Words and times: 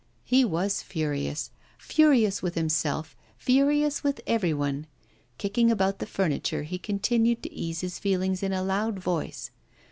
He 0.23 0.43
was 0.43 0.81
furious 0.81 1.51
furious 1.77 2.41
with 2.41 2.55
himself, 2.55 3.15
furious 3.37 4.03
with 4.03 4.19
everyone. 4.25 4.87
Kicking 5.37 5.69
about 5.69 5.99
the 5.99 6.07
furniture, 6.07 6.63
he 6.63 6.79
continued 6.79 7.43
to 7.43 7.53
ease 7.53 7.81
his 7.81 7.99
feelings 7.99 8.41
in 8.41 8.51
a 8.51 8.63
loud 8.63 8.97
voice. 8.97 9.51